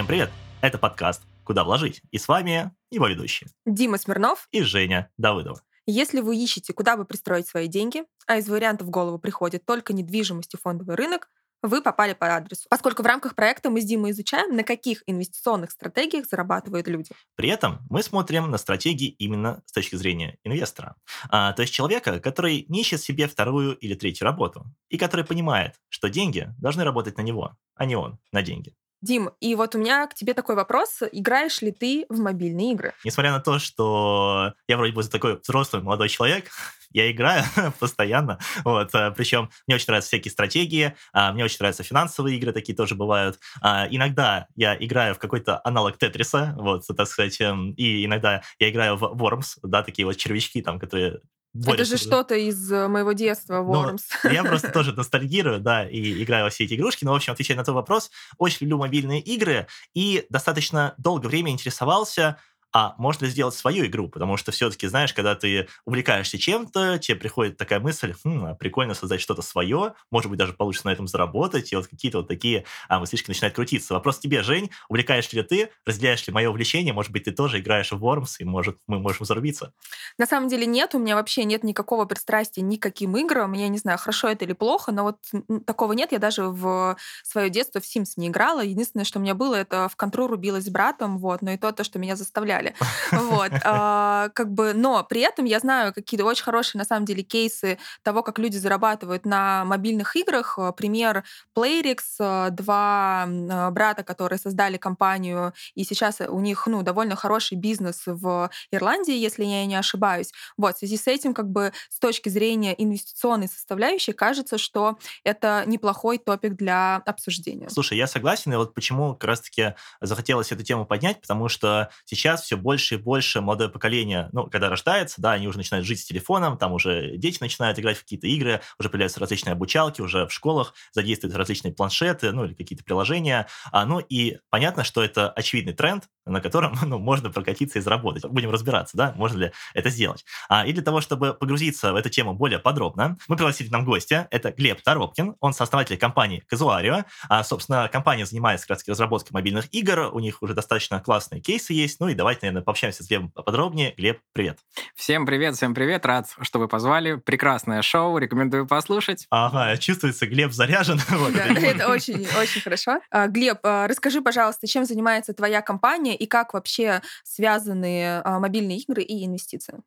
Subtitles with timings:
[0.00, 0.30] Всем привет!
[0.62, 5.60] Это подкаст «Куда вложить?» И с вами его ведущие Дима Смирнов и Женя Давыдова.
[5.84, 9.92] Если вы ищете, куда бы пристроить свои деньги, а из вариантов в голову приходит только
[9.92, 11.28] недвижимость и фондовый рынок,
[11.60, 12.66] вы попали по адресу.
[12.70, 17.10] Поскольку в рамках проекта мы с Димой изучаем, на каких инвестиционных стратегиях зарабатывают люди.
[17.36, 20.96] При этом мы смотрим на стратегии именно с точки зрения инвестора.
[21.28, 25.74] А, то есть человека, который не ищет себе вторую или третью работу, и который понимает,
[25.90, 28.74] что деньги должны работать на него, а не он на деньги.
[29.02, 30.98] Дим, и вот у меня к тебе такой вопрос.
[31.12, 32.92] Играешь ли ты в мобильные игры?
[33.04, 36.50] Несмотря на то, что я вроде бы такой взрослый молодой человек,
[36.90, 37.44] я играю
[37.80, 38.38] постоянно.
[38.64, 42.76] Вот, э, причем мне очень нравятся всякие стратегии, а, мне очень нравятся финансовые игры, такие
[42.76, 43.38] тоже бывают.
[43.62, 48.70] А, иногда я играю в какой-то аналог Тетриса, вот, так сказать, эм, и иногда я
[48.70, 51.20] играю в Worms, да, такие вот червячки там, которые
[51.66, 54.02] это же что-то из э, моего детства, Worms.
[54.24, 57.04] Ну, я просто тоже ностальгирую, да, и играю во все эти игрушки.
[57.04, 61.50] Но, в общем, отвечая на твой вопрос, очень люблю мобильные игры и достаточно долгое время
[61.50, 62.38] интересовался
[62.72, 67.56] а можно сделать свою игру, потому что все-таки, знаешь, когда ты увлекаешься чем-то, тебе приходит
[67.56, 71.72] такая мысль, хм, а прикольно создать что-то свое, может быть, даже получится на этом заработать,
[71.72, 73.94] и вот какие-то вот такие а, мыслишки начинают крутиться.
[73.94, 77.90] Вопрос тебе, Жень, увлекаешь ли ты, разделяешь ли мое увлечение, может быть, ты тоже играешь
[77.92, 79.72] в Worms, и может, мы можем зарубиться?
[80.18, 83.68] На самом деле нет, у меня вообще нет никакого пристрастия ни к каким играм, я
[83.68, 85.18] не знаю, хорошо это или плохо, но вот
[85.66, 89.34] такого нет, я даже в свое детство в Sims не играла, единственное, что у меня
[89.34, 92.59] было, это в контру рубилась с братом, вот, но и то, то, что меня заставляли
[92.60, 92.74] далее.
[93.12, 93.52] Вот.
[93.64, 97.78] А, как бы, но при этом я знаю какие-то очень хорошие, на самом деле, кейсы
[98.02, 100.58] того, как люди зарабатывают на мобильных играх.
[100.76, 101.24] Пример
[101.56, 103.26] Playrix, два
[103.70, 109.44] брата, которые создали компанию, и сейчас у них, ну, довольно хороший бизнес в Ирландии, если
[109.44, 110.32] я не ошибаюсь.
[110.56, 115.64] Вот, в связи с этим, как бы, с точки зрения инвестиционной составляющей, кажется, что это
[115.66, 117.68] неплохой топик для обсуждения.
[117.70, 122.44] Слушай, я согласен, и вот почему как раз-таки захотелось эту тему поднять, потому что сейчас
[122.50, 126.04] все больше и больше молодое поколение, ну, когда рождается, да, они уже начинают жить с
[126.04, 130.32] телефоном, там уже дети начинают играть в какие-то игры, уже появляются различные обучалки, уже в
[130.32, 133.46] школах задействуют различные планшеты, ну, или какие-то приложения.
[133.70, 138.24] А, ну, и понятно, что это очевидный тренд, на котором ну, можно прокатиться и заработать.
[138.26, 140.24] Будем разбираться, да, можно ли это сделать.
[140.48, 143.84] А, и для того, чтобы погрузиться в эту тему более подробно, мы пригласили к нам
[143.84, 144.28] гостя.
[144.30, 147.04] Это Глеб Торопкин, он сооснователь компании Казуарио.
[147.28, 151.72] А, собственно, компания занимается как раз разработкой мобильных игр, у них уже достаточно классные кейсы
[151.72, 152.00] есть.
[152.00, 153.94] Ну и давайте наверное, пообщаемся с Глебом подробнее.
[153.96, 154.58] Глеб, привет.
[154.94, 156.04] Всем привет, всем привет.
[156.06, 157.16] Рад, что вы позвали.
[157.16, 159.26] Прекрасное шоу, рекомендую послушать.
[159.30, 161.00] Ага, чувствуется, Глеб заряжен.
[161.30, 163.00] Да, это очень, очень хорошо.
[163.10, 168.78] А, Глеб, а, расскажи, пожалуйста, чем занимается твоя компания и как вообще связаны а, мобильные
[168.78, 169.80] игры и инвестиции?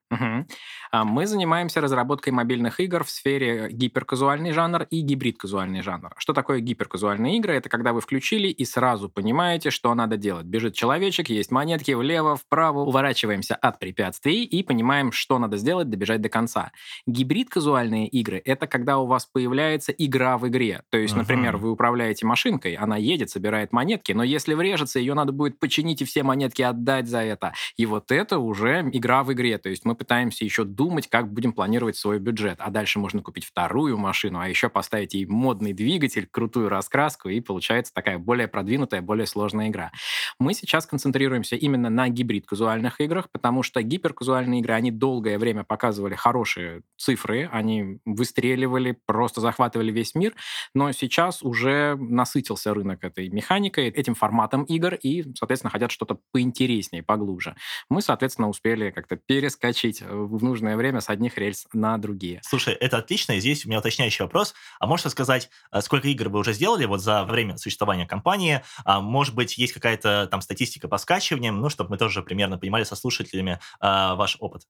[0.91, 6.13] Мы занимаемся разработкой мобильных игр в сфере гиперказуальный жанр и гибрид-казуальный жанр.
[6.17, 7.55] Что такое гиперказуальные игры?
[7.55, 10.45] Это когда вы включили и сразу понимаете, что надо делать.
[10.45, 16.21] Бежит человечек, есть монетки влево, вправо, уворачиваемся от препятствий и понимаем, что надо сделать, добежать
[16.21, 16.71] до конца.
[17.07, 20.83] Гибрид-казуальные игры— это когда у вас появляется игра в игре.
[20.89, 21.19] То есть, uh-huh.
[21.19, 26.01] например, вы управляете машинкой, она едет, собирает монетки, но если врежется, ее надо будет починить
[26.01, 27.53] и все монетки отдать за это.
[27.75, 29.57] И вот это уже игра в игре.
[29.57, 32.57] То есть мы пытаемся еще думать, как будем планировать свой бюджет.
[32.59, 37.39] А дальше можно купить вторую машину, а еще поставить ей модный двигатель, крутую раскраску, и
[37.39, 39.91] получается такая более продвинутая, более сложная игра.
[40.37, 45.63] Мы сейчас концентрируемся именно на гибрид гибрид-казуальных играх, потому что гиперказуальные игры, они долгое время
[45.63, 50.33] показывали хорошие цифры, они выстреливали, просто захватывали весь мир,
[50.73, 57.01] но сейчас уже насытился рынок этой механикой, этим форматом игр, и, соответственно, хотят что-то поинтереснее,
[57.01, 57.55] поглубже.
[57.89, 62.41] Мы, соответственно, успели как-то перескочить в нужное время с одних рельс на другие.
[62.43, 64.53] Слушай, это отлично, и здесь у меня уточняющий вопрос.
[64.79, 68.61] А можешь сказать, а сколько игр вы уже сделали вот за время существования компании?
[68.83, 72.83] А, может быть, есть какая-то там статистика по скачиваниям, ну, чтобы мы тоже примерно понимали
[72.83, 74.63] со слушателями э, ваш опыт?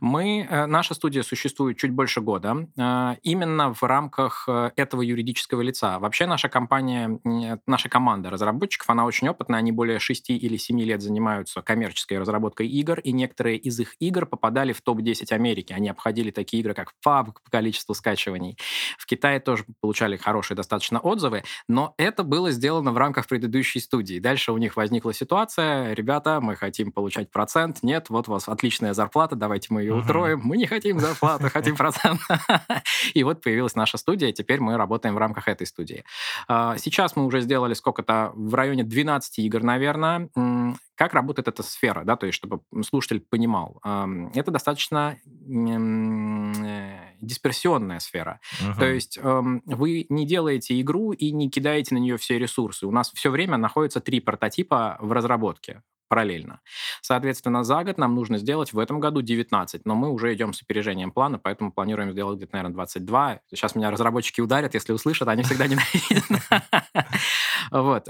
[0.00, 5.60] Мы, э, наша студия существует чуть больше года, э, именно в рамках э, этого юридического
[5.60, 5.98] лица.
[5.98, 7.20] Вообще наша компания,
[7.66, 12.66] наша команда разработчиков, она очень опытная, они более 6 или 7 лет занимаются коммерческой разработкой
[12.68, 15.72] игр, и некоторые из их игр попадали в топ-10 Америки.
[15.72, 18.56] Они обходили такие игры, как PUBG по количеству скачиваний.
[18.98, 24.18] В Китае тоже получали хорошие достаточно отзывы, но это было сделано в рамках предыдущей студии.
[24.18, 27.82] Дальше у них возникла ситуация, ребята, мы хотим хотим получать процент.
[27.82, 30.40] Нет, вот у вас отличная зарплата, давайте мы ее утроим.
[30.44, 32.20] Мы не хотим зарплату, хотим процент.
[33.14, 36.04] И вот появилась наша студия, теперь мы работаем в рамках этой студии.
[36.48, 40.30] А, сейчас мы уже сделали сколько-то, в районе 12 игр, наверное.
[40.94, 43.80] Как работает эта сфера, да, то есть чтобы слушатель понимал.
[44.34, 48.40] Это достаточно э, дисперсионная сфера.
[48.60, 48.78] Угу.
[48.78, 52.86] То есть вы не делаете игру и не кидаете на нее все ресурсы.
[52.86, 56.60] У нас все время находится три прототипа в разработке параллельно.
[57.02, 60.60] Соответственно, за год нам нужно сделать в этом году 19, но мы уже идем с
[60.60, 63.40] опережением плана, поэтому планируем сделать где-то, наверное, 22.
[63.50, 66.24] Сейчас меня разработчики ударят, если услышат, они всегда ненавидят.
[67.70, 68.08] Вот.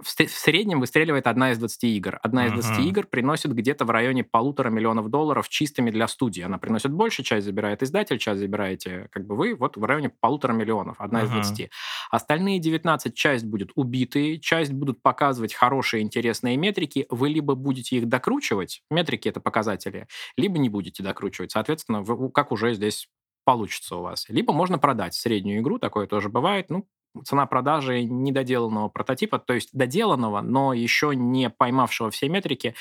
[0.00, 2.18] В, среднем выстреливает одна из 20 игр.
[2.22, 2.88] Одна из 20 uh-huh.
[2.88, 6.42] игр приносит где-то в районе полутора миллионов долларов чистыми для студии.
[6.42, 9.54] Она приносит больше, часть забирает издатель, часть забираете как бы вы.
[9.54, 11.40] Вот в районе полутора миллионов, одна uh-huh.
[11.40, 11.70] из 20.
[12.10, 17.06] Остальные 19 часть будут убитые, часть будут показывать хорошие, интересные метрики.
[17.10, 20.06] Вы либо будете их докручивать, метрики это показатели,
[20.36, 21.52] либо не будете докручивать.
[21.52, 23.08] Соответственно, вы, как уже здесь
[23.48, 24.26] получится у вас.
[24.28, 26.68] Либо можно продать среднюю игру, такое тоже бывает.
[26.68, 26.86] Ну,
[27.24, 32.74] цена продажи недоделанного прототипа, то есть доделанного, но еще не поймавшего все метрики,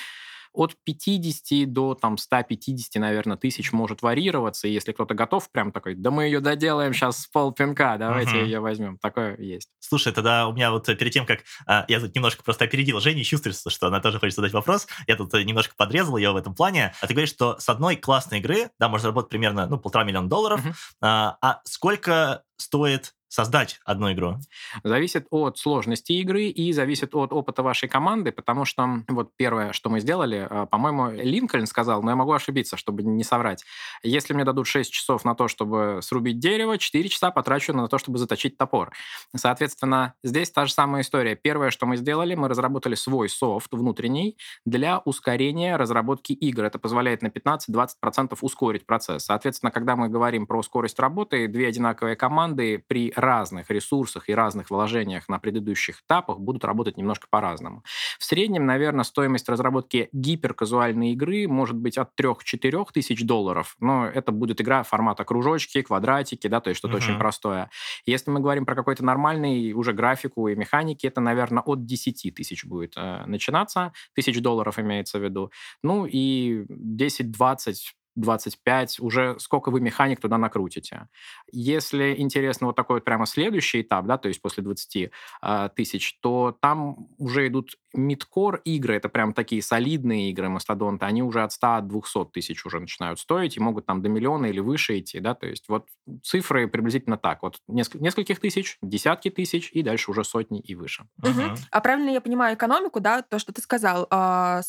[0.57, 4.67] от 50 до там 150, наверное, тысяч может варьироваться.
[4.67, 8.43] И если кто-то готов, прям такой, да мы ее доделаем сейчас с полпинка, давайте uh-huh.
[8.43, 8.97] ее возьмем.
[8.97, 9.69] Такое есть.
[9.79, 13.23] Слушай, тогда у меня вот перед тем, как а, я тут немножко просто опередил Женю,
[13.23, 14.87] чувствуется, что она тоже хочет задать вопрос.
[15.05, 16.93] Я тут немножко подрезал ее в этом плане.
[17.01, 20.27] А ты говоришь, что с одной классной игры, да, можно заработать примерно, ну, полтора миллиона
[20.27, 20.65] долларов.
[20.65, 20.73] Uh-huh.
[21.01, 24.37] А, а сколько стоит создать одну игру?
[24.83, 29.91] Зависит от сложности игры и зависит от опыта вашей команды, потому что вот первое, что
[29.91, 33.63] мы сделали, э, по-моему, Линкольн сказал, но я могу ошибиться, чтобы не соврать.
[34.01, 37.99] Если мне дадут 6 часов на то, чтобы срубить дерево, 4 часа потрачу на то,
[37.99, 38.91] чтобы заточить топор.
[39.35, 41.35] Соответственно, здесь та же самая история.
[41.35, 44.35] Первое, что мы сделали, мы разработали свой софт внутренний
[44.65, 46.63] для ускорения разработки игр.
[46.63, 49.25] Это позволяет на 15-20% ускорить процесс.
[49.25, 54.69] Соответственно, когда мы говорим про скорость работы, две одинаковые команды при разных ресурсах и разных
[54.69, 57.83] вложениях на предыдущих этапах будут работать немножко по-разному.
[58.17, 64.31] В среднем, наверное, стоимость разработки гиперказуальной игры может быть от 3-4 тысяч долларов, но это
[64.31, 67.03] будет игра формата кружочки, квадратики, да, то есть что-то uh-huh.
[67.03, 67.69] очень простое.
[68.05, 72.65] Если мы говорим про какой-то нормальный уже графику и механики, это, наверное, от 10 тысяч
[72.65, 75.51] будет э, начинаться, тысяч долларов имеется в виду.
[75.83, 77.73] Ну и 10-20
[78.17, 81.07] 25, уже сколько вы механик туда накрутите.
[81.51, 85.11] Если интересно вот такой вот прямо следующий этап, да, то есть после 20 э,
[85.41, 91.21] а, тысяч, то там уже идут мидкор игры, это прям такие солидные игры мастодонты, они
[91.23, 95.19] уже от 100-200 тысяч уже начинают стоить и могут там до миллиона или выше идти,
[95.19, 95.87] да, то есть вот
[96.23, 101.05] цифры приблизительно так, вот несколько, нескольких тысяч, десятки тысяч и дальше уже сотни и выше.
[101.21, 101.55] Угу.
[101.71, 104.61] А правильно я понимаю экономику, да, то, что ты сказал, э,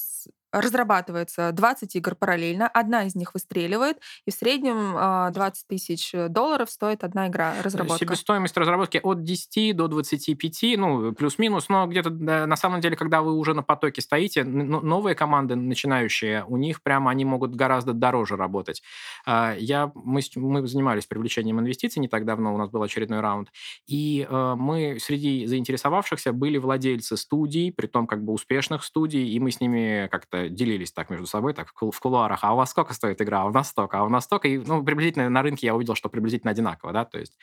[0.53, 4.93] разрабатывается 20 игр параллельно, одна из них выстреливает, и в среднем
[5.33, 7.99] 20 а, тысяч долларов стоит одна игра э, разработка.
[7.99, 13.35] Себестоимость разработки от 10 до 25, ну, плюс-минус, но где-то на самом деле, когда вы
[13.35, 18.83] уже на потоке стоите, новые команды начинающие, у них прямо они могут гораздо дороже работать.
[19.27, 23.51] А, я, мы, мы занимались привлечением инвестиций не так давно, у нас был очередной раунд,
[23.87, 29.41] и э, мы среди заинтересовавшихся были владельцы студий, при том как бы успешных студий, и
[29.41, 32.71] мы с ними как-то как-то делились так между собой, так в кулуарах, а у вас
[32.71, 35.43] сколько стоит игра, а у нас столько, а у нас столько, и, ну, приблизительно на
[35.43, 37.39] рынке я увидел, что приблизительно одинаково, да, то есть,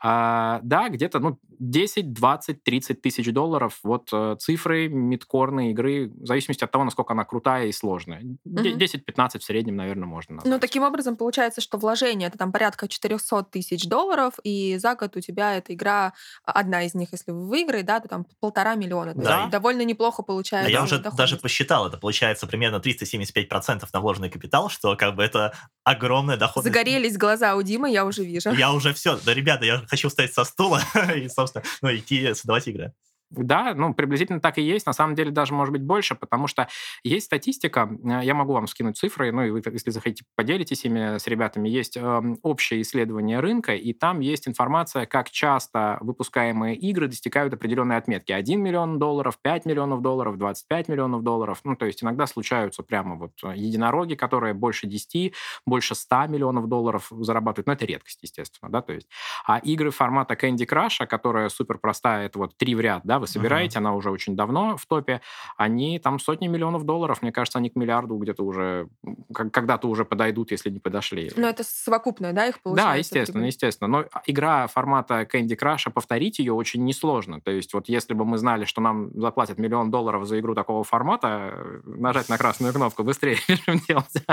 [0.00, 6.26] а, да, где-то, ну, 10, 20, 30 тысяч долларов, вот э, цифры мидкорные игры, в
[6.26, 8.22] зависимости от того, насколько она крутая и сложная.
[8.22, 8.76] Mm-hmm.
[9.06, 10.52] 10-15 в среднем, наверное, можно назвать.
[10.52, 15.16] Ну, таким образом, получается, что вложение это там порядка 400 тысяч долларов, и за год
[15.16, 16.12] у тебя эта игра,
[16.44, 19.14] одна из них, если вы выиграете, да, то там полтора миллиона.
[19.14, 19.46] Да.
[19.46, 20.68] довольно неплохо получается.
[20.68, 25.14] А я уже даже посчитал, это получается получается примерно 375% на вложенный капитал, что как
[25.14, 26.74] бы это огромная доходность.
[26.74, 28.50] Загорелись глаза у Димы, я уже вижу.
[28.52, 29.18] Я уже все.
[29.24, 30.80] Да, ребята, я хочу встать со стула
[31.16, 32.92] и, собственно, ну, идти создавать игры.
[33.36, 34.86] Да, ну, приблизительно так и есть.
[34.86, 36.68] На самом деле даже может быть больше, потому что
[37.02, 41.18] есть статистика, э, я могу вам скинуть цифры, ну, и вы, если захотите, поделитесь ими
[41.18, 41.68] с ребятами.
[41.68, 47.96] Есть э, общее исследование рынка, и там есть информация, как часто выпускаемые игры достигают определенной
[47.96, 48.32] отметки.
[48.32, 51.60] 1 миллион долларов, 5 миллионов долларов, 25 миллионов долларов.
[51.64, 55.34] Ну, то есть иногда случаются прямо вот э, единороги, которые больше 10,
[55.66, 57.66] больше 100 миллионов долларов зарабатывают.
[57.66, 59.08] Но это редкость, естественно, да, то есть.
[59.46, 63.28] А игры формата Candy Crush, которая супер простая, это вот три в ряд, да, вы
[63.28, 63.80] собираете, uh-huh.
[63.80, 65.20] она уже очень давно в топе,
[65.56, 68.88] они там сотни миллионов долларов, мне кажется, они к миллиарду где-то уже,
[69.32, 71.30] когда-то уже подойдут, если не подошли.
[71.36, 72.92] Но это совокупное, да, их получается?
[72.92, 73.88] Да, естественно, естественно.
[73.88, 77.40] Но игра формата Candy Crush, повторить ее очень несложно.
[77.40, 80.84] То есть вот если бы мы знали, что нам заплатят миллион долларов за игру такого
[80.84, 83.38] формата, нажать на красную кнопку, быстрее
[83.88, 84.24] делать.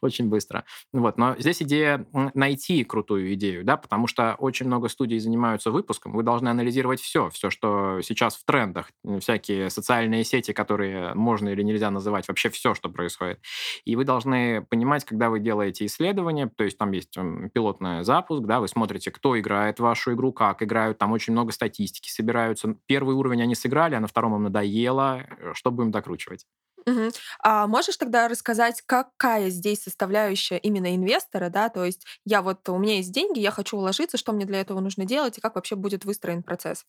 [0.00, 0.64] очень быстро.
[0.92, 1.18] Вот.
[1.18, 6.22] Но здесь идея найти крутую идею, да, потому что очень много студий занимаются выпуском, вы
[6.22, 11.90] должны анализировать все, все, что сейчас в трендах всякие социальные сети, которые можно или нельзя
[11.90, 13.40] называть, вообще все, что происходит.
[13.84, 17.16] И вы должны понимать, когда вы делаете исследование, то есть там есть
[17.52, 22.10] пилотный запуск, да, вы смотрите, кто играет вашу игру, как играют, там очень много статистики
[22.10, 22.76] собираются.
[22.86, 26.46] Первый уровень они сыграли, а на втором им надоело, э, что будем докручивать.
[26.86, 27.10] Мгм.
[27.42, 31.68] А можешь тогда рассказать, какая здесь составляющая именно инвестора, да?
[31.70, 34.80] То есть я вот, у меня есть деньги, я хочу уложиться, что мне для этого
[34.80, 36.84] нужно делать и как вообще будет выстроен процесс?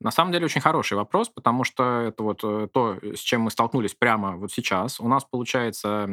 [0.00, 3.50] На самом деле очень хороший вопрос, потому что это вот э, то, с чем мы
[3.50, 5.00] столкнулись прямо вот сейчас.
[5.00, 6.08] У нас получается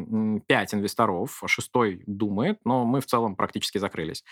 [0.47, 4.23] пять инвесторов, шестой думает, но мы в целом практически закрылись.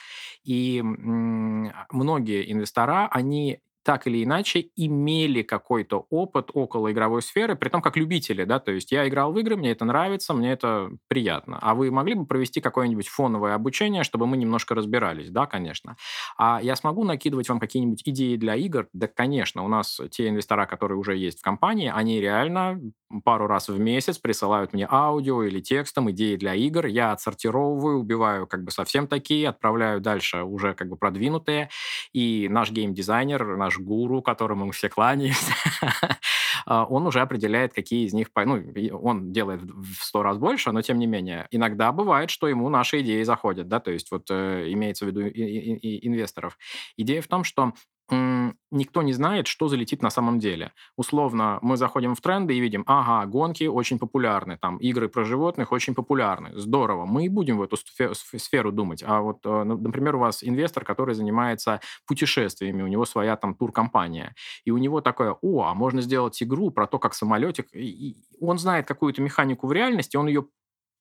[0.44, 7.82] И многие инвестора, они так или иначе имели какой-то опыт около игровой сферы, при том
[7.82, 11.58] как любители, да, то есть я играл в игры, мне это нравится, мне это приятно.
[11.62, 15.30] А вы могли бы провести какое-нибудь фоновое обучение, чтобы мы немножко разбирались?
[15.30, 15.96] Да, конечно.
[16.38, 18.90] А я смогу накидывать вам какие-нибудь идеи для игр?
[18.92, 19.64] Да, конечно.
[19.64, 22.82] У нас те инвестора, которые уже есть в компании, они реально
[23.24, 28.48] пару раз в месяц присылают мне аудио или текстом идеи для игр, я отсортировываю, убиваю
[28.48, 31.70] как бы совсем такие, отправляю дальше уже как бы продвинутые,
[32.14, 35.54] и наш геймдизайнер, наш гуру, которому мы все кланяемся,
[36.66, 38.28] а, он уже определяет, какие из них...
[38.36, 38.64] Ну,
[39.02, 41.48] он делает в сто раз больше, но тем не менее.
[41.52, 45.22] Иногда бывает, что ему наши идеи заходят, да, то есть вот э, имеется в виду
[45.22, 46.58] инвесторов.
[46.98, 47.74] Идея в том, что
[48.10, 50.72] никто не знает, что залетит на самом деле.
[50.96, 55.72] Условно, мы заходим в тренды и видим, ага, гонки очень популярны, там, игры про животных
[55.72, 56.52] очень популярны.
[56.54, 59.04] Здорово, мы и будем в эту сферу думать.
[59.06, 64.36] А вот, э, например, у вас инвестор, который занимается путешествиями, у него своя там туркомпания,
[64.66, 67.68] и у него такое, о, а можно сделать игру про то, как самолетик...
[67.74, 70.46] И он знает какую-то механику в реальности, он ее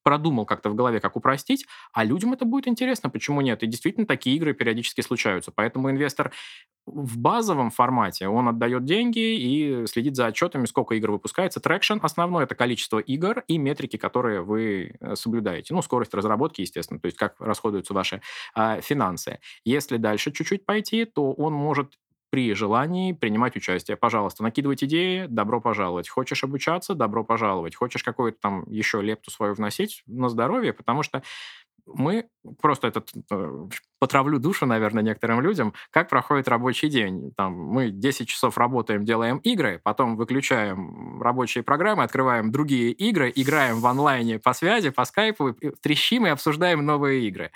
[0.06, 3.64] продумал как-то в голове, как упростить, а людям это будет интересно, почему нет?
[3.64, 5.50] И действительно такие игры периодически случаются.
[5.50, 6.30] Поэтому инвестор
[6.86, 11.58] в базовом формате, он отдает деньги и следит за отчетами, сколько игр выпускается.
[11.58, 15.74] Traction основное это количество игр и метрики, которые вы э, соблюдаете.
[15.74, 18.22] Ну, скорость разработки, естественно, то есть как расходуются ваши
[18.54, 19.40] э, финансы.
[19.64, 21.94] Если дальше чуть-чуть пойти, то он может
[22.36, 23.96] при желании принимать участие.
[23.96, 26.06] Пожалуйста, накидывать идеи, добро пожаловать.
[26.06, 27.74] Хочешь обучаться, добро пожаловать.
[27.74, 31.22] Хочешь какую-то там еще лепту свою вносить на здоровье, потому что
[31.86, 32.28] мы
[32.60, 37.32] просто этот э, потравлю душу, наверное, некоторым людям, как проходит рабочий день.
[37.36, 43.80] Там мы 10 часов работаем, делаем игры, потом выключаем рабочие программы, открываем другие игры, играем
[43.80, 47.52] в онлайне по связи, по скайпу, трещим и обсуждаем новые игры.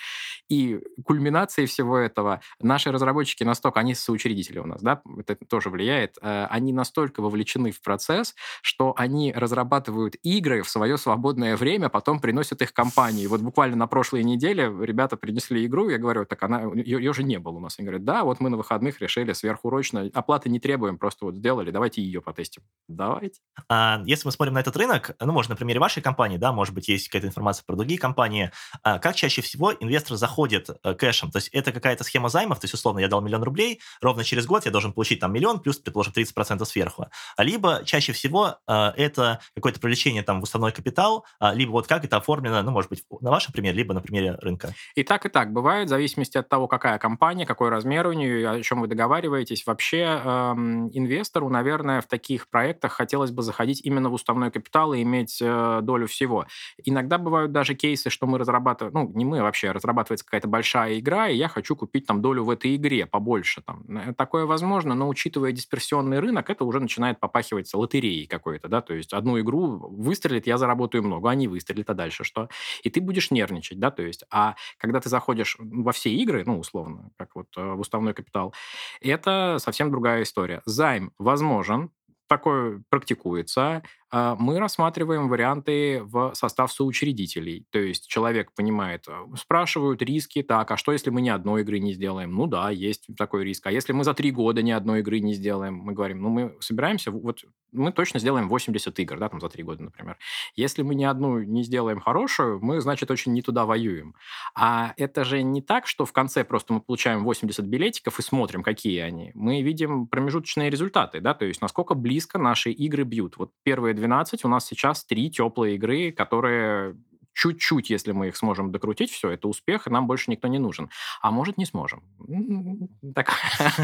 [0.49, 6.17] И кульминацией всего этого наши разработчики настолько, они соучредители у нас, да, это тоже влияет,
[6.21, 12.21] э, они настолько вовлечены в процесс, что они разрабатывают игры в свое свободное время, потом
[12.21, 13.27] приносят их компании.
[13.27, 17.23] Вот буквально на прошлой неделе ребята принесли игру, я говорю, так она, ее, ее же
[17.23, 17.79] не было у нас.
[17.79, 21.71] Они говорят, да, вот мы на выходных решили сверхурочно, оплаты не требуем, просто вот сделали,
[21.71, 22.63] давайте ее потестим.
[22.89, 23.41] Давайте.
[23.69, 26.75] А, если мы смотрим на этот рынок, ну, может, на примере вашей компании, да, может
[26.75, 28.51] быть, есть какая-то информация про другие компании,
[28.83, 31.31] а, как чаще всего инвестор заходит а, кэшем?
[31.31, 34.47] То есть это какая-то схема займов, то есть, условно, я дал миллион рублей, ровно через
[34.47, 37.07] год я должен получить там миллион, плюс, предположим, 30% сверху.
[37.37, 41.87] А либо чаще всего а, это какое-то привлечение там в уставной капитал, а, либо вот
[41.87, 44.75] как это оформлено, ну, может быть, на вашем примере, либо на примере рынка.
[44.95, 48.49] И так, и так бывает, в зависимости от того, какая компания, какой размер у нее,
[48.49, 49.67] о чем вы договариваетесь.
[49.67, 55.03] Вообще эм, инвестору, наверное, в таких проектах хотелось бы заходить именно в уставной капитал и
[55.03, 56.47] иметь э, долю всего.
[56.85, 60.99] Иногда бывают даже кейсы, что мы разрабатываем, ну, не мы а вообще, разрабатывается какая-то большая
[60.99, 63.63] игра, и я хочу купить там долю в этой игре побольше.
[63.63, 63.85] Там.
[63.89, 68.95] Э, такое возможно, но учитывая дисперсионный рынок, это уже начинает попахивать лотереей какой-то, да, то
[68.95, 72.49] есть одну игру выстрелит, я заработаю много, а не выстрелит, а дальше что?
[72.83, 76.59] И ты будешь нервничать, да, то есть, а когда ты заходишь во все игры, ну,
[76.59, 78.55] условно, как вот э, в уставной капитал,
[79.01, 80.63] это совсем другая история.
[80.65, 81.91] Займ возможен,
[82.29, 87.67] такое практикуется, мы рассматриваем варианты в состав соучредителей.
[87.71, 91.79] То есть человек понимает, э, спрашивают риски, так, а что, если мы ни одной игры
[91.79, 92.35] не сделаем?
[92.35, 93.67] Ну да, есть такой риск.
[93.67, 95.75] А если мы за три года ни одной игры не сделаем?
[95.75, 99.63] Мы говорим, ну мы собираемся, вот мы точно сделаем 80 игр, да, там за три
[99.63, 100.17] года, например.
[100.57, 104.15] Если мы ни одну не сделаем хорошую, мы, значит, очень не туда воюем.
[104.55, 108.63] А это же не так, что в конце просто мы получаем 80 билетиков и смотрим,
[108.63, 109.31] какие они.
[109.35, 113.37] Мы видим промежуточные результаты, да, то есть насколько близко наши игры бьют.
[113.37, 116.97] Вот первые 12 у нас сейчас три теплые игры, которые
[117.33, 120.91] чуть-чуть, если мы их сможем докрутить, все, это успех, и нам больше никто не нужен.
[121.23, 122.03] А может, не сможем.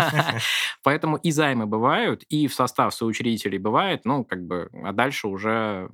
[0.82, 5.88] Поэтому и займы бывают, и в состав соучредителей бывает, ну, как бы, а дальше уже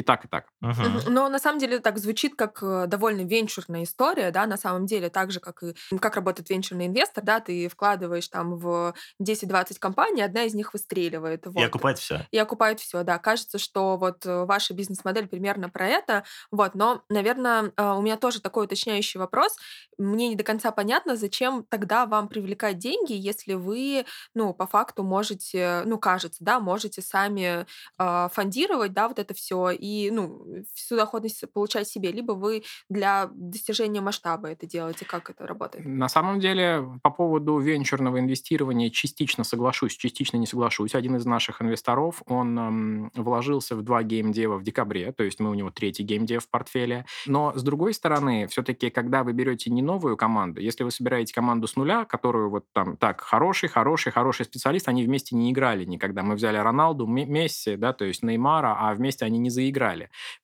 [0.00, 0.46] И так, и так.
[0.60, 1.00] Мгм.
[1.08, 5.10] Но на самом деле так звучит как э, довольно венчурная история, да, на самом деле,
[5.10, 10.22] так же, как и как работает венчурный инвестор, да, ты вкладываешь там в 10-20 компаний,
[10.22, 11.44] одна из них выстреливает.
[11.44, 11.64] И Вот.
[11.66, 12.26] окупает все.
[12.30, 13.18] и окупает все, да.
[13.18, 16.74] Кажется, что вот э, ваша бизнес-модель примерно про это, вот.
[16.74, 19.54] Но, наверное, э, у меня тоже такой уточняющий вопрос.
[19.98, 25.02] Мне не до конца понятно, зачем тогда вам привлекать деньги, если вы, ну, по факту
[25.02, 27.66] можете, ну, кажется, да, можете сами
[27.98, 30.44] э, фондировать, да, вот это все и, ну,
[30.74, 35.86] всю доходность получать себе, либо вы для достижения масштаба это делаете, как это работает?
[35.86, 40.94] На самом деле, по поводу венчурного инвестирования частично соглашусь, частично не соглашусь.
[40.94, 45.50] Один из наших инвесторов, он эм, вложился в два геймдева в декабре, то есть мы
[45.50, 47.06] у него третий геймдев в портфеле.
[47.26, 51.66] Но, с другой стороны, все-таки, когда вы берете не новую команду, если вы собираете команду
[51.66, 56.22] с нуля, которую вот там, так, хороший, хороший, хороший специалист, они вместе не играли никогда.
[56.22, 59.79] Мы взяли Роналду, Месси, да, то есть Неймара, а вместе они не заиграли.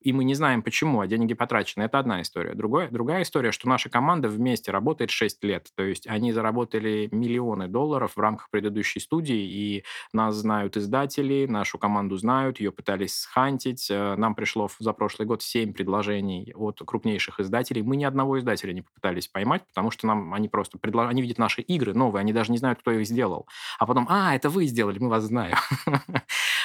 [0.00, 1.84] И мы не знаем почему, а деньги потрачены.
[1.84, 2.54] Это одна история.
[2.54, 5.68] Другое, другая история, что наша команда вместе работает 6 лет.
[5.74, 11.78] То есть они заработали миллионы долларов в рамках предыдущей студии, и нас знают издатели, нашу
[11.78, 13.90] команду знают, ее пытались схантить.
[13.90, 17.82] Э, Нам пришло за прошлый год 7 предложений от крупнейших издателей.
[17.82, 21.08] Мы ни одного издателя не попытались поймать, потому что нам они просто предла...
[21.08, 23.46] они видят наши игры новые, они даже не знают, кто их сделал.
[23.78, 25.56] А потом, а, это вы сделали, мы вас знаем.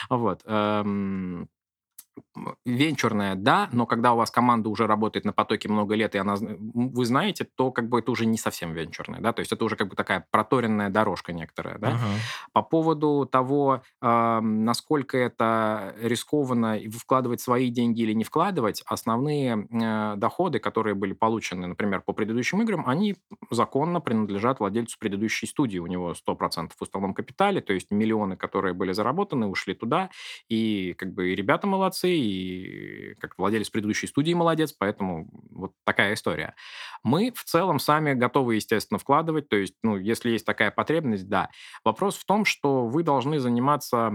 [0.10, 0.42] Вот.
[2.66, 6.36] Венчурная, да, но когда у вас команда уже работает на потоке много лет, и она,
[6.40, 9.76] вы знаете, то как бы это уже не совсем венчурная, да, то есть это уже
[9.76, 11.92] как бы такая проторенная дорожка некоторая, да.
[11.92, 12.00] Мгм.
[12.54, 20.14] По поводу того, ам, насколько это рискованно вкладывать свои деньги или не вкладывать, основные э,
[20.18, 23.16] доходы, которые были получены, например, по предыдущим играм, они
[23.50, 25.80] законно принадлежат владельцу предыдущей студии.
[25.80, 30.10] У него 100% в уставном капитале, то есть миллионы, которые были заработаны, ушли туда.
[30.50, 36.14] И как бы и ребята молодцы, и как владелец предыдущей студии молодец, поэтому вот такая
[36.14, 36.56] история.
[37.04, 41.50] Мы в целом сами готовы, естественно, вкладывать, то есть, ну, если есть такая потребность, да.
[41.84, 44.12] Вопрос в том, что вы должны заниматься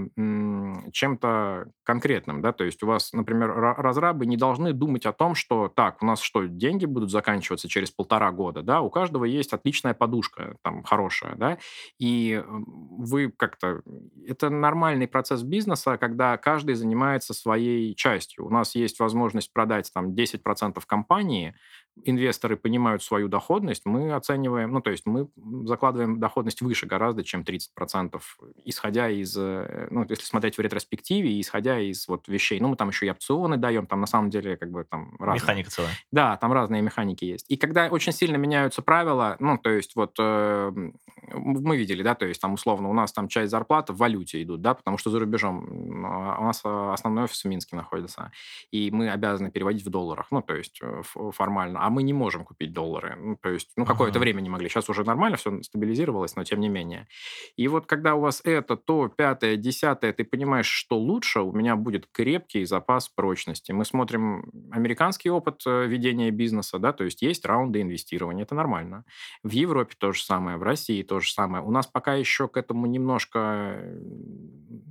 [0.92, 5.34] чем-то конкретным, да, то есть у вас, например, ра- разрабы не должны думать о том,
[5.34, 9.52] что так, у нас что, деньги будут заканчиваться через полтора года, да, у каждого есть
[9.52, 11.58] отличная подушка, там, хорошая, да,
[11.98, 12.64] и м,
[12.98, 13.82] вы как-то...
[14.26, 18.46] Это нормальный процесс бизнеса, когда каждый занимается своей частью.
[18.46, 21.54] У нас есть возможность продать там 10% компании,
[22.04, 25.28] инвесторы понимают свою доходность, мы оцениваем, ну, то есть мы
[25.64, 28.20] закладываем доходность выше гораздо, чем 30%,
[28.64, 32.60] исходя из, э, ну, если смотреть в ретроспективе, исходя из вот вещей.
[32.60, 35.42] Ну, мы там еще и опционы даем, там на самом деле как бы там разные.
[35.42, 35.92] Механика целая.
[36.12, 37.46] Да, там разные механики есть.
[37.48, 40.72] И когда очень сильно меняются правила, ну, то есть вот э,
[41.32, 44.60] мы видели, да, то есть там условно у нас там часть зарплаты в валюте идут,
[44.60, 48.32] да, потому что за рубежом м, а у нас э, основной офис в Минске находится,
[48.70, 52.44] и мы обязаны переводить в долларах, ну, то есть э, формально, а мы не можем
[52.44, 54.20] купить доллары, ну, то есть, ну, какое-то Мгм.
[54.20, 57.06] время не могли, сейчас уже нормально все стабилизировалось, но тем не менее.
[57.56, 61.76] И вот когда у вас это, то, пятое, десятое, ты понимаешь, что лучше, у меня
[61.76, 63.72] будет крепкий запас прочности.
[63.72, 69.04] Мы смотрим американский опыт э, ведения бизнеса, да, то есть есть раунды инвестирования, это нормально.
[69.42, 71.62] В Европе то же самое, в России то же самое.
[71.64, 73.38] У нас пока еще к этому немножко
[73.78, 73.98] э,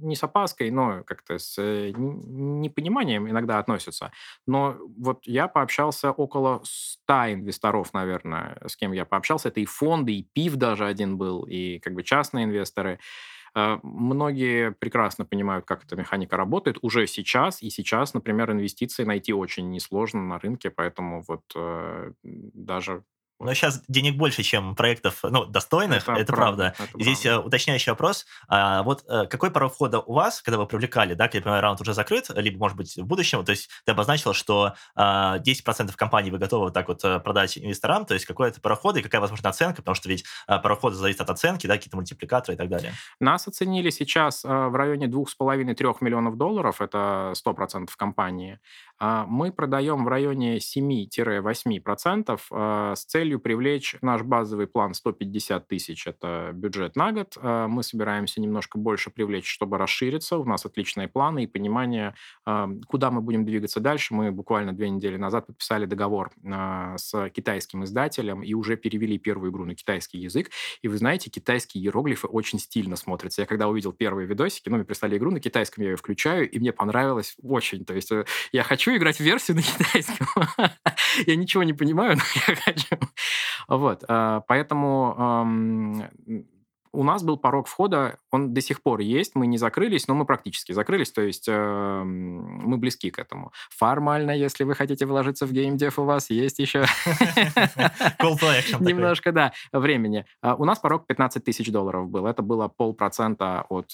[0.02, 4.12] не с опаской, но как-то с э, непониманием иногда относятся.
[4.48, 9.50] Но вот я пообщался около 100 инвесторов, наверное, с кем я пообщался.
[9.50, 13.00] Это и фонды, и ПИВ даже один был, и как бы частные инвесторы.
[13.56, 19.34] Э, Многие прекрасно понимают, как эта механика работает уже сейчас, и сейчас, например, инвестиции найти
[19.34, 23.04] очень несложно на рынке, поэтому вот э, даже...
[23.40, 26.74] Но сейчас денег больше, чем проектов, ну, достойных, это, правда.
[26.80, 27.42] это И Здесь правда.
[27.42, 28.26] э, уточняющий вопрос.
[28.48, 31.82] А, вот э, какой порог входа у вас, когда вы привлекали, да, когда, например, раунд
[31.82, 36.32] уже закрыт, либо, может быть, в будущем, то есть ты обозначил, что а, 10% компаний
[36.32, 39.04] вы готовы вот так вот э, продать инвесторам, то есть какой это порог входа и
[39.04, 42.56] какая возможна оценка, потому что ведь а, порог входа зависит от оценки, да, какие-то мультипликаторы
[42.56, 42.94] и так далее.
[43.20, 48.60] Нас оценили сейчас в районе 2,5-3 миллионов долларов, это 100% компании.
[48.98, 56.06] А Мы продаем в районе 7-8% э, с целью привлечь наш базовый план 150 тысяч,
[56.08, 57.38] это бюджет на год.
[57.42, 60.38] Э, Мы собираемся немножко больше привлечь, чтобы расшириться.
[60.38, 62.14] У нас отличные планы и понимание,
[62.46, 64.14] э, куда мы будем двигаться дальше.
[64.14, 69.52] Мы буквально две недели назад подписали договор э, с китайским издателем и уже перевели первую
[69.52, 70.52] игру на китайский язык.
[70.82, 73.42] И вы знаете, китайские иероглифы очень стильно смотрятся.
[73.42, 76.60] Я когда увидел первые видосики, ну, мне прислали игру на китайском, я ее включаю, и
[76.60, 77.86] мне понравилось очень.
[77.86, 78.12] То есть
[78.52, 80.28] я хочу играть в версию на китайском.
[81.26, 82.98] Я ничего не понимаю, но я хочу.
[83.68, 84.04] Вот.
[84.08, 86.10] э, Поэтому
[86.96, 90.26] у нас был порог входа, он до сих пор есть, мы не закрылись, но мы
[90.26, 93.52] практически закрылись, то есть э, мы близки к этому.
[93.70, 96.86] Формально, если вы хотите вложиться в геймдев, у вас есть еще
[98.80, 100.26] немножко, да, времени.
[100.42, 103.92] А, у нас порог 15 тысяч долларов был, это было полпроцента от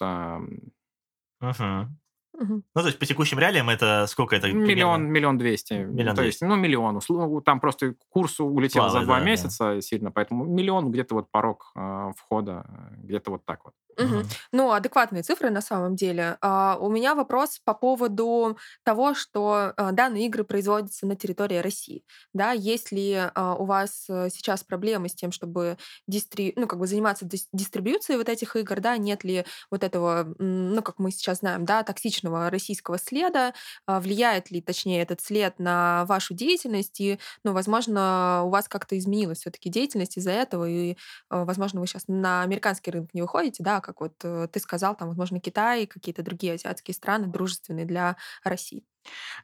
[2.33, 2.53] Угу.
[2.53, 4.51] Ну, то есть по текущим реалиям это сколько это?
[4.51, 5.73] Миллион, миллион двести.
[5.73, 6.99] Миллион то есть, ну, миллион.
[7.43, 9.81] Там просто курс улетел Плавый, за два да, месяца да.
[9.81, 12.65] сильно, поэтому миллион где-то вот порог э, входа,
[12.97, 13.73] где-то вот так вот.
[13.97, 14.23] Угу.
[14.51, 16.37] Ну, адекватные цифры на самом деле.
[16.41, 22.03] А, у меня вопрос по поводу того, что а, данные игры производятся на территории России.
[22.33, 25.77] Да, есть ли а, у вас э, сейчас проблемы с тем, чтобы
[26.07, 26.53] дистри...
[26.55, 30.81] ну, как бы заниматься дис- дистрибьюцией вот этих игр, да, нет ли вот этого, ну,
[30.81, 33.53] как мы сейчас знаем, да, токсичного российского следа,
[33.85, 38.97] а, влияет ли, точнее, этот след на вашу деятельность, и, ну, возможно, у вас как-то
[38.97, 40.95] изменилась все-таки деятельность из-за этого, и,
[41.29, 44.95] а, возможно, вы сейчас на американский рынок не выходите, да, как вот э, ты сказал,
[44.95, 48.83] там, возможно, Китай и какие-то другие азиатские страны, дружественные для России?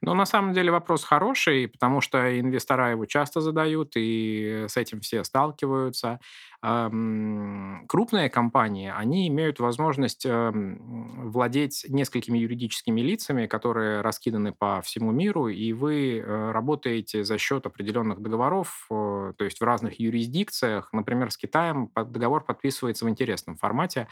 [0.02, 5.02] Ну, на самом деле вопрос хороший, потому что инвестора его часто задают, и с этим
[5.02, 6.19] все сталкиваются.
[6.60, 15.50] Крупные компании, они имеют возможность эм, владеть несколькими юридическими лицами, которые раскиданы по всему миру,
[15.50, 20.89] и вы э, работаете за счет определенных договоров, э, то есть в разных юрисдикциях.
[20.93, 24.08] Например, с Китаем договор подписывается в интересном формате.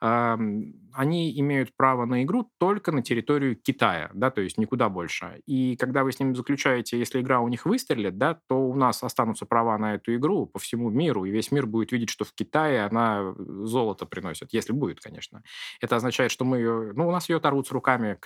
[0.00, 5.40] Они имеют право на игру только на территорию Китая, да, то есть никуда больше.
[5.46, 9.02] И когда вы с ними заключаете, если игра у них выстрелит, да, то у нас
[9.02, 12.24] останутся права на эту игру по всему миру, и весь мир будет будет видеть, что
[12.24, 15.42] в Китае она э, золото приносит, если будет, конечно.
[15.80, 16.92] Это означает, что мы ее...
[16.94, 18.18] Ну, у нас ее оторвут с руками.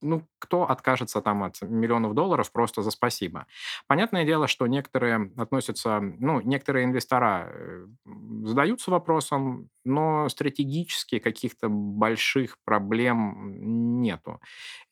[0.00, 3.46] Ну, кто откажется там от миллионов долларов просто за спасибо?
[3.86, 6.00] Понятное дело, что некоторые относятся...
[6.00, 7.86] Ну, некоторые инвестора э,
[8.44, 14.40] задаются вопросом, но стратегически каких-то больших проблем нету.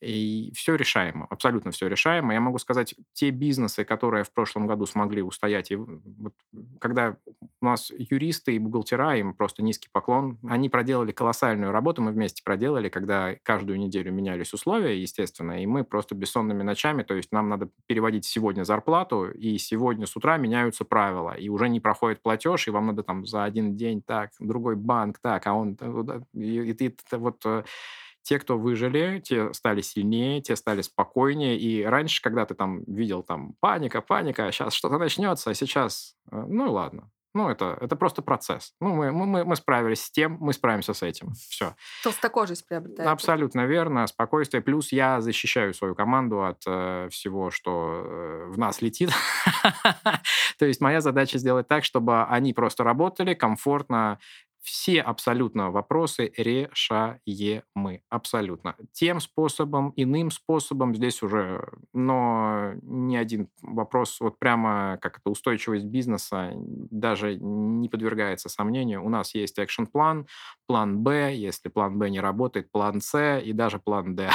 [0.00, 2.32] И все решаемо, абсолютно все решаемо.
[2.32, 6.34] Я могу сказать, те бизнесы, которые в прошлом году смогли устоять, и вот,
[6.80, 7.16] когда
[7.60, 12.42] у нас юристы и бухгалтера, им просто низкий поклон, они проделали колоссальную работу, мы вместе
[12.42, 17.48] проделали, когда каждую неделю менялись условия, естественно, и мы просто бессонными ночами, то есть нам
[17.48, 22.68] надо переводить сегодня зарплату, и сегодня с утра меняются правила, и уже не проходит платеж,
[22.68, 25.76] и вам надо там за один день так, другой банк так, а он...
[26.34, 27.64] И, и, вот э,
[28.28, 31.58] те, кто выжили, те стали сильнее, те стали спокойнее.
[31.58, 36.44] И раньше, когда ты там видел там паника, паника, сейчас что-то начнется, а сейчас, э,
[36.46, 38.74] ну ладно, ну, это, это просто процесс.
[38.80, 41.34] Ну, мы, мы, мы справились с тем, мы справимся с этим.
[41.34, 41.76] Все.
[42.02, 43.08] Толстокожесть приобретает.
[43.08, 44.08] Абсолютно верно.
[44.08, 44.60] Спокойствие.
[44.60, 49.10] Плюс я защищаю свою команду от э, всего, что э, в нас летит.
[50.58, 54.18] То есть моя задача сделать так, чтобы они просто работали комфортно,
[54.62, 58.02] все абсолютно вопросы решаемы.
[58.08, 58.76] Абсолютно.
[58.92, 65.86] Тем способом, иным способом здесь уже, но ни один вопрос, вот прямо как это устойчивость
[65.86, 69.04] бизнеса даже не подвергается сомнению.
[69.04, 70.26] У нас есть экшн-план,
[70.66, 74.30] план Б, если план Б не работает, план С и даже план Д.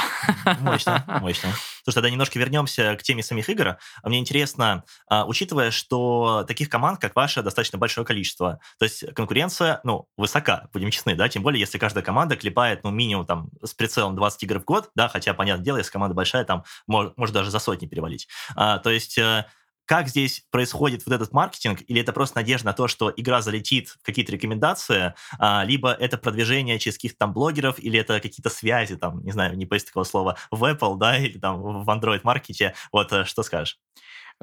[0.60, 1.50] Мощно, мощно.
[1.84, 3.76] Слушай, тогда немножко вернемся к теме самих игр.
[4.02, 9.14] А мне интересно, а, учитывая, что таких команд, как ваша, достаточно большое количество, то есть
[9.14, 13.50] конкуренция, ну, высока, будем честны, да, тем более, если каждая команда клепает, ну, минимум там
[13.62, 17.16] с прицелом 20 игр в год, да, хотя, понятное дело, если команда большая, там может,
[17.18, 18.28] может даже за сотни перевалить.
[18.56, 19.44] А, то есть э,
[19.86, 23.88] как здесь происходит вот этот маркетинг, или это просто надежда на то, что игра залетит
[23.88, 28.96] в какие-то рекомендации, а, либо это продвижение через каких-то там блогеров, или это какие-то связи,
[28.96, 33.12] там, не знаю, не появится такого слова, в Apple, да, или там в Android-маркете, вот
[33.12, 33.78] э, что скажешь?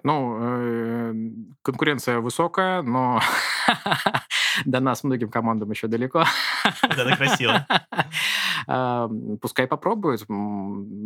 [0.03, 1.13] Ну, э,
[1.61, 3.21] конкуренция высокая, но
[4.65, 6.25] до нас многим командам еще далеко.
[6.81, 7.67] Это красиво.
[9.41, 10.23] Пускай попробуют.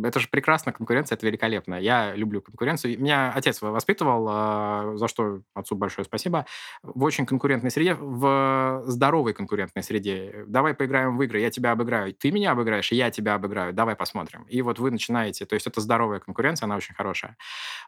[0.04, 1.74] Это же прекрасно, конкуренция, это великолепно.
[1.74, 2.98] Я люблю конкуренцию.
[3.00, 6.46] Меня отец воспитывал, а, за что отцу большое спасибо,
[6.82, 10.44] в очень конкурентной среде, в здоровой конкурентной среде.
[10.46, 14.44] Давай поиграем в игры, я тебя обыграю, ты меня обыграешь, я тебя обыграю, давай посмотрим.
[14.48, 17.36] И вот вы начинаете, то есть это здоровая конкуренция, она очень хорошая.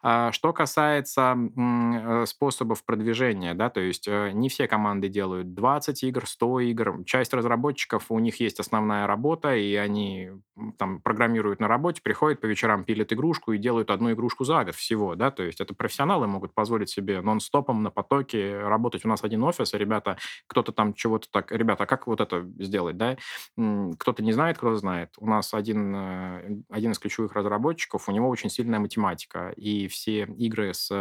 [0.03, 6.03] А, что касается э, способов продвижения, да, то есть э, не все команды делают 20
[6.05, 7.05] игр, 100 игр.
[7.05, 10.31] Часть разработчиков, у них есть основная работа, и они
[10.79, 14.75] там программируют на работе, приходят по вечерам, пилят игрушку и делают одну игрушку за год
[14.75, 19.05] всего, да, то есть это профессионалы могут позволить себе нон-стопом на потоке работать.
[19.05, 22.97] У нас один офис, ребята, кто-то там чего-то так, ребята, а как вот это сделать,
[22.97, 23.17] да?
[23.99, 25.11] Кто-то не знает, кто-то знает.
[25.19, 30.25] У нас один, э, один из ключевых разработчиков, у него очень сильная математика, и все
[30.25, 30.93] игры с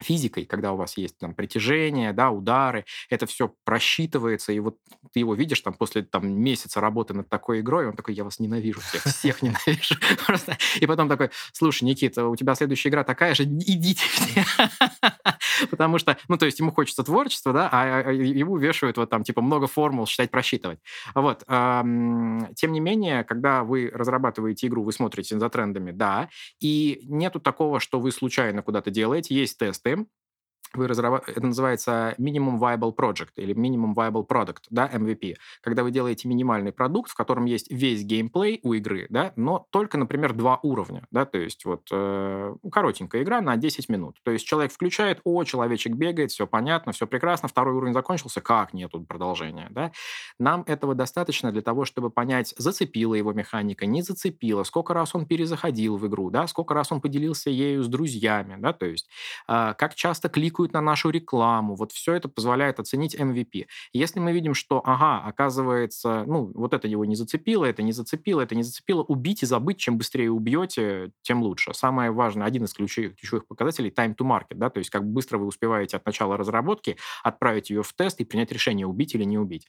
[0.00, 4.76] физикой, когда у вас есть там притяжение, да, удары, это все просчитывается, и вот
[5.12, 8.38] ты его видишь там после там месяца работы над такой игрой, он такой, я вас
[8.38, 9.94] ненавижу всех, всех ненавижу.
[10.26, 10.58] Просто.
[10.80, 14.44] И потом такой, слушай, Никита, у тебя следующая игра такая же, идите все.
[15.70, 19.24] Потому что, ну, то есть ему хочется творчества, да, а, а ему вешают вот там
[19.24, 20.78] типа много формул считать, просчитывать.
[21.14, 21.44] Вот.
[21.46, 26.28] Тем не менее, когда вы разрабатываете игру, вы смотрите за трендами, да,
[26.60, 30.06] и нету такого, что вы случайно куда-то делаете, есть them
[30.76, 35.90] вы разрабатываете, это называется Minimum Viable Project или Minimum Viable Product, да, MVP, когда вы
[35.90, 40.58] делаете минимальный продукт, в котором есть весь геймплей у игры, да, но только, например, два
[40.62, 44.16] уровня, да, то есть вот э, коротенькая игра на 10 минут.
[44.22, 48.72] То есть человек включает, о, человечек бегает, все понятно, все прекрасно, второй уровень закончился, как
[48.72, 49.92] нету продолжения, да.
[50.38, 55.26] Нам этого достаточно для того, чтобы понять, зацепила его механика, не зацепила, сколько раз он
[55.26, 59.08] перезаходил в игру, да, сколько раз он поделился ею с друзьями, да, то есть
[59.48, 61.74] э, как часто кликают кликают на нашу рекламу.
[61.74, 63.66] Вот все это позволяет оценить MVP.
[63.92, 68.42] Если мы видим, что, ага, оказывается, ну, вот это его не зацепило, это не зацепило,
[68.42, 71.72] это не зацепило, убить и забыть, чем быстрее убьете, тем лучше.
[71.74, 75.38] Самое важное, один из ключевых, ключевых показателей– time to market, да, то есть как быстро
[75.38, 79.38] вы успеваете от начала разработки отправить ее в тест и принять решение, убить или не
[79.38, 79.66] убить.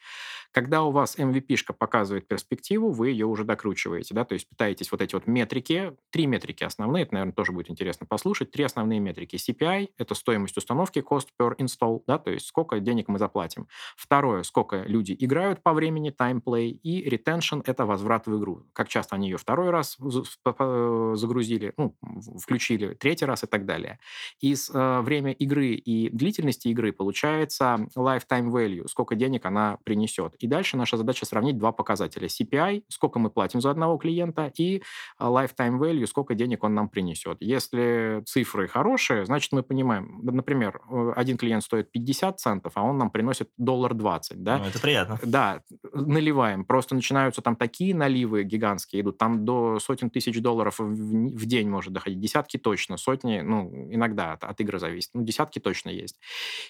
[0.51, 5.01] Когда у вас MVP-шка показывает перспективу, вы ее уже докручиваете, да, то есть пытаетесь вот
[5.01, 9.35] эти вот метрики, три метрики основные, это, наверное, тоже будет интересно послушать, три основные метрики.
[9.35, 13.67] CPI– это стоимость установки, cost per install, да, то есть сколько денег мы заплатим.
[13.95, 18.63] Второе– сколько люди играют по времени, time play, и retention– это возврат в игру.
[18.73, 21.95] Как часто они ее второй раз загрузили, ну,
[22.41, 23.99] включили, третий раз и так далее.
[24.39, 30.35] Из э, время игры и длительности игры получается lifetime value, сколько денег она принесет.
[30.35, 32.27] И дальше наша задача сравнить два показателя.
[32.27, 34.81] CPI, сколько мы платим за одного клиента, и
[35.17, 37.37] а, lifetime value, сколько денег он нам принесет.
[37.39, 42.97] Если цифры хорошие, значит, мы понимаем, например, э, один клиент стоит 50 центов, а он
[42.97, 44.57] нам приносит доллар 20, да?
[44.59, 45.19] Ну, это приятно.
[45.23, 45.61] Да,
[45.93, 46.65] наливаем.
[46.65, 51.69] Просто начинаются там такие наливы гигантские идут, там до сотен тысяч долларов в, в день
[51.69, 56.19] может доходить, десятки точно, сотни, ну, иногда от, от игры зависит, ну, десятки точно есть.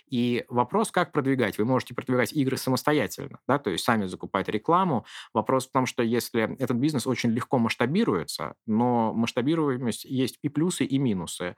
[0.09, 1.57] И вопрос, как продвигать.
[1.57, 5.05] Вы можете продвигать игры самостоятельно, да, то есть сами закупать рекламу.
[5.33, 10.85] Вопрос в том, что если этот бизнес очень легко масштабируется, но масштабируемость есть и плюсы,
[10.85, 11.55] и минусы.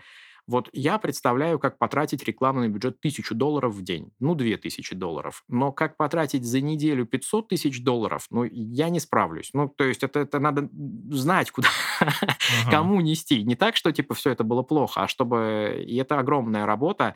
[0.49, 5.43] Вот я представляю, как потратить рекламный бюджет тысячу долларов в день, ну, две тысячи долларов.
[5.47, 9.51] Но как потратить за неделю 500 тысяч долларов, ну, я не справлюсь.
[9.53, 10.67] Ну, то есть это, это надо
[11.11, 11.67] знать, куда,
[12.71, 13.43] кому нести.
[13.43, 15.85] Не так, что, типа, все это было плохо, а чтобы...
[15.87, 17.13] И это огромная работа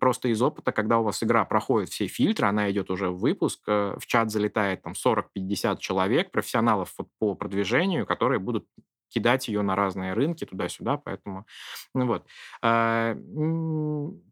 [0.00, 3.60] просто из опыта, когда у вас игра проходит все фильтры, она идет уже в выпуск,
[3.68, 8.66] э, в чат залетает там 40-50 человек, профессионалов по продвижению, которые будут
[9.14, 11.46] кидать ее на разные рынки туда-сюда, поэтому,
[11.94, 12.26] ну вот.
[12.62, 13.16] А,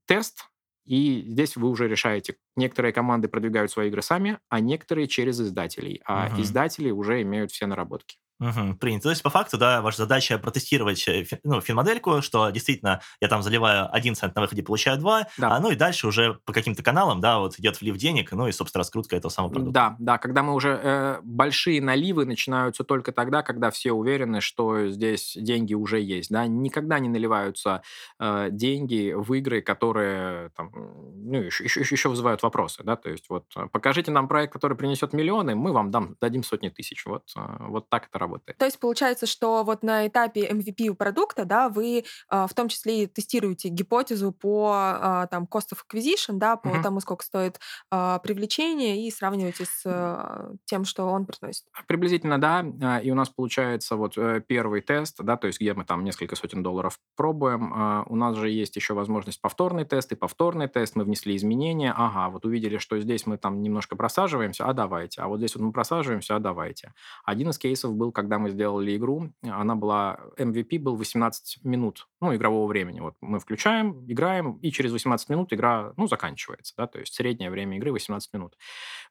[0.07, 0.49] тест,
[0.85, 2.37] и здесь вы уже решаете.
[2.57, 6.03] Некоторые команды продвигают свои игры сами, а некоторые через издателей.
[6.05, 6.43] А uh-huh.
[6.43, 8.19] издатели уже имеют все наработки.
[8.43, 9.05] Угу, принято.
[9.05, 13.41] То есть, по факту, да, ваша задача протестировать э, ну, финмодельку, что действительно я там
[13.41, 15.55] заливаю один цент на выходе, получаю два, да.
[15.55, 18.53] а, ну и дальше уже по каким-то каналам, да, вот идет влив денег, ну и,
[18.53, 19.73] собственно, раскрутка этого самого продукта.
[19.73, 20.81] Да, да, когда мы уже...
[20.83, 26.45] Э, большие наливы начинаются только тогда, когда все уверены, что здесь деньги уже есть, да,
[26.49, 27.83] никогда не наливаются
[28.19, 33.27] э, деньги в игры, которые там, ну, еще, еще, еще вызывают вопросы, да, то есть
[33.29, 37.23] вот э, покажите нам проект, который принесет миллионы, мы вам дам, дадим сотни тысяч, вот,
[37.37, 38.59] э, вот так это работает работает.
[38.59, 42.69] То есть получается, что вот на этапе MVP у продукта, да, вы э, в том
[42.69, 46.83] числе и тестируете гипотезу по э, там cost of acquisition, да, по угу.
[46.83, 51.65] тому, сколько стоит э, привлечение, и сравниваете с э, тем, что он приносит.
[51.87, 53.01] Приблизительно, да.
[53.01, 54.17] И у нас получается вот
[54.47, 58.05] первый тест, да, то есть где мы там несколько сотен долларов пробуем.
[58.09, 60.97] У нас же есть еще возможность повторный тест и повторный тест.
[60.97, 61.93] Мы внесли изменения.
[61.97, 65.23] Ага, вот увидели, что здесь мы там немножко просаживаемся, а давайте.
[65.23, 66.93] А вот здесь вот мы просаживаемся, а давайте.
[67.25, 72.35] Один из кейсов был, когда мы сделали игру, она была, MVP был 18 минут, ну,
[72.35, 73.01] игрового времени.
[73.01, 77.51] Вот мы включаем, играем, и через 18 минут игра, ну, заканчивается, да, то есть среднее
[77.51, 78.57] время игры 18 минут.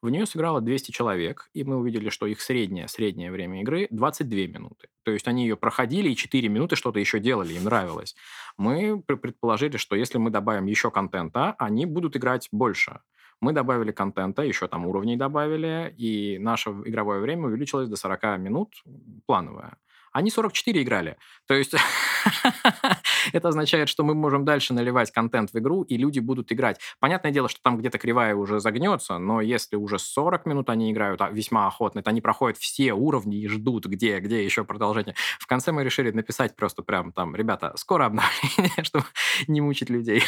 [0.01, 4.37] В нее сыграло 200 человек, и мы увидели, что их среднее, среднее время игры 22
[4.47, 4.87] минуты.
[5.03, 8.15] То есть они ее проходили и 4 минуты что-то еще делали, им нравилось.
[8.57, 12.99] Мы предположили, что если мы добавим еще контента, они будут играть больше.
[13.41, 18.84] Мы добавили контента, еще там уровней добавили, и наше игровое время увеличилось до 40 минут
[19.25, 19.77] плановое.
[20.12, 21.17] Они 44 играли.
[21.47, 21.73] То есть
[23.34, 26.79] Это означает, что мы можем дальше наливать контент в игру, и люди будут играть.
[26.99, 31.21] Понятное дело, что там где-то кривая уже загнется, но если уже 40 минут они играют
[31.21, 35.15] а весьма охотно, то они проходят все уровни и ждут, где, где еще продолжение.
[35.39, 39.05] В конце мы решили написать просто прям там, ребята, скоро обновление, чтобы
[39.47, 40.23] не мучить людей.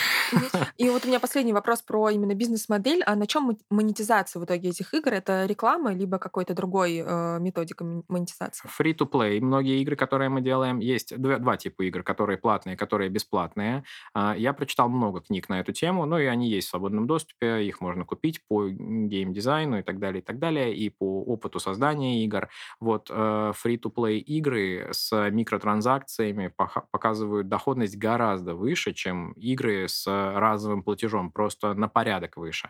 [0.77, 3.03] И вот у меня последний вопрос про именно бизнес-модель.
[3.03, 5.13] А на чем монетизация в итоге этих игр?
[5.13, 8.69] Это реклама, либо какой-то другой э, методика монетизации?
[8.79, 9.39] Free-to-play.
[9.41, 13.83] Многие игры, которые мы делаем, есть два, два типа игр, которые платные, которые бесплатные.
[14.13, 17.65] А, я прочитал много книг на эту тему, ну и они есть в свободном доступе,
[17.65, 22.23] их можно купить по геймдизайну и так далее, и так далее, и по опыту создания
[22.25, 22.49] игр.
[22.81, 26.53] Вот э, free-to-play игры с микротранзакциями
[26.91, 32.69] показывают доходность гораздо выше, чем игры с разовым платежом, просто на порядок выше.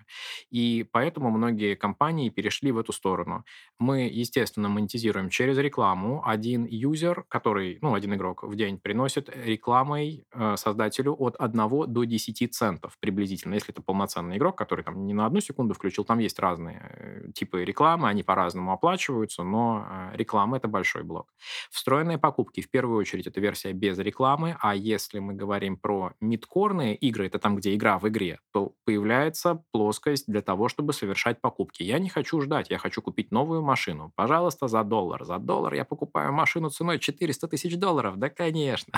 [0.51, 3.45] И поэтому многие компании перешли в эту сторону.
[3.79, 6.21] Мы, естественно, монетизируем через рекламу.
[6.25, 12.03] Один юзер, который, ну, один игрок в день приносит рекламой э, создателю от 1 до
[12.03, 13.55] 10 центов приблизительно.
[13.55, 17.31] Если это полноценный игрок, который там не на одну секунду включил, там есть разные э,
[17.33, 21.33] типы рекламы, они по-разному оплачиваются, но э, реклама— это большой блок.
[21.71, 26.95] Встроенные покупки, в первую очередь, это версия без рекламы, а если мы говорим про мидкорные
[26.95, 31.83] игры, это там, где игра в игре, то появляется плоскость для того, чтобы совершать покупки.
[31.83, 34.11] Я не хочу ждать, я хочу купить новую машину.
[34.15, 35.25] Пожалуйста, за доллар.
[35.25, 38.17] За доллар я покупаю машину ценой 400 тысяч долларов.
[38.17, 38.93] Да, конечно.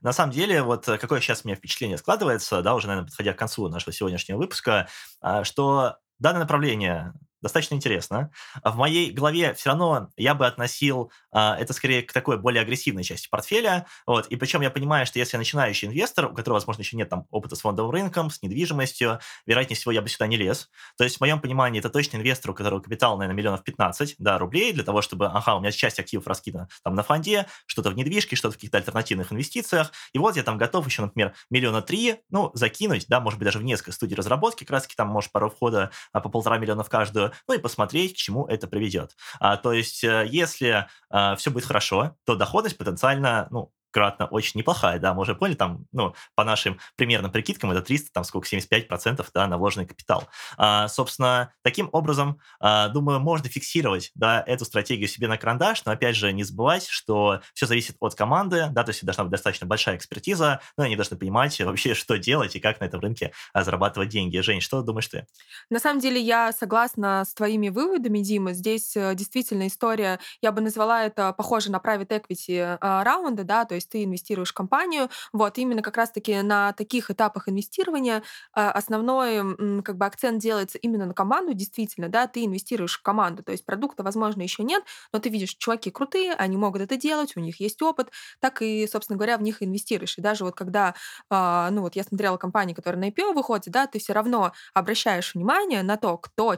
[0.00, 3.32] На самом деле, вот э, какое сейчас у меня впечатление складывается, да, уже, наверное, подходя
[3.32, 4.88] к концу нашего сегодняшнего выпуска,
[5.20, 8.30] а, что данное направление достаточно интересно.
[8.62, 12.62] А в моей голове все равно я бы относил а, это скорее к такой более
[12.62, 13.86] агрессивной части портфеля.
[14.06, 14.26] Вот.
[14.28, 17.26] И причем я понимаю, что если я начинающий инвестор, у которого, возможно, еще нет там
[17.30, 20.70] опыта с фондовым рынком, с недвижимостью, вероятнее всего, я бы сюда не лез.
[20.96, 24.38] То есть, в моем понимании, это точно инвестор, у которого капитал, наверное, миллионов 15 да,
[24.38, 27.96] рублей для того, чтобы, ага, у меня часть активов раскидана там на фонде, что-то в
[27.96, 29.92] недвижке, что-то в каких-то альтернативных инвестициях.
[30.12, 33.58] И вот я там готов еще, например, миллиона три, ну, закинуть, да, может быть, даже
[33.58, 37.31] в несколько студий разработки, таки там, может, пару входа а, по полтора миллиона в каждую,
[37.48, 39.16] ну и посмотреть, к чему это приведет.
[39.40, 44.58] А, то есть, э, если а, все будет хорошо, то доходность потенциально, ну, кратно очень
[44.58, 48.48] неплохая, да, мы уже поняли, там, ну, по нашим примерным прикидкам, это 300, там, сколько,
[48.48, 50.28] 75%, да, на вложенный капитал.
[50.56, 55.92] А, собственно, таким образом, а, думаю, можно фиксировать, да, эту стратегию себе на карандаш, но,
[55.92, 59.66] опять же, не забывать, что все зависит от команды, да, то есть должна быть достаточно
[59.66, 63.62] большая экспертиза, но они должны понимать вообще, что делать и как на этом рынке а,
[63.62, 64.38] зарабатывать деньги.
[64.38, 65.26] Жень, что думаешь ты?
[65.70, 68.52] На самом деле, я согласна с твоими выводами, Дима.
[68.52, 73.64] Здесь э, действительно история, я бы назвала это похоже на private equity а, раунда, да,
[73.64, 75.08] то есть есть ты инвестируешь в компанию.
[75.32, 81.06] Вот именно как раз-таки на таких этапах инвестирования а, основной как бы акцент делается именно
[81.06, 85.18] на команду, действительно, да, ты инвестируешь в команду, то есть продукта, возможно, еще нет, но
[85.18, 89.16] ты видишь, чуваки крутые, они могут это делать, у них есть опыт, так и, собственно
[89.16, 90.18] говоря, в них инвестируешь.
[90.18, 90.94] И даже вот когда,
[91.30, 95.34] а, ну вот я смотрела компании, которые на IPO выходят, да, ты все равно обращаешь
[95.34, 96.56] внимание на то, кто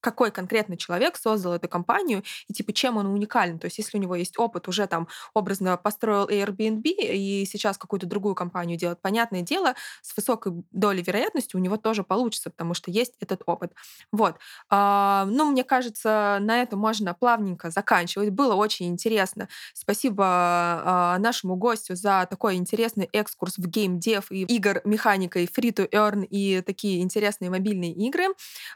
[0.00, 3.58] какой конкретно человек создал эту компанию и типа чем он уникален.
[3.58, 8.06] То есть если у него есть опыт, уже там образно построил Airbnb и сейчас какую-то
[8.06, 12.90] другую компанию делает, понятное дело, с высокой долей вероятности у него тоже получится, потому что
[12.90, 13.72] есть этот опыт.
[14.12, 14.36] Вот.
[14.70, 18.30] А, ну, мне кажется, на этом можно плавненько заканчивать.
[18.30, 19.48] Было очень интересно.
[19.74, 25.88] Спасибо а, нашему гостю за такой интересный экскурс в геймдев и игр механикой free to
[25.90, 28.26] earn и такие интересные мобильные игры.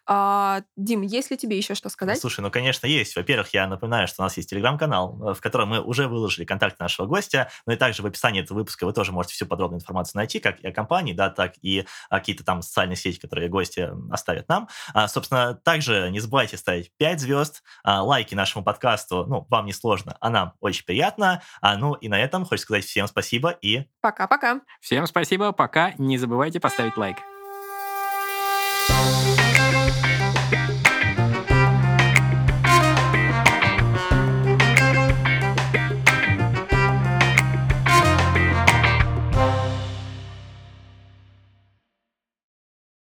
[0.07, 2.19] А, Дим, есть ли тебе еще что сказать?
[2.19, 3.15] Слушай, ну, конечно, есть.
[3.15, 6.83] Во-первых, я напоминаю, что у нас есть телеграм-канал, э, в котором мы уже выложили контакты
[6.83, 10.19] нашего гостя, ну и также в описании этого выпуска вы тоже можете всю подробную информацию
[10.19, 14.49] найти, как и о компании, да, так и какие-то там социальные сети, которые гости оставят
[14.49, 14.69] нам.
[14.95, 19.73] А, собственно, также не забывайте ставить 5 звезд, а, лайки нашему подкасту, ну, вам не
[19.73, 21.43] сложно, а нам очень приятно.
[21.61, 23.85] А, ну и на этом хочу сказать всем спасибо и...
[24.01, 24.61] Пока-пока.
[24.81, 25.93] Всем спасибо, пока.
[25.99, 27.19] Не забывайте поставить лайк.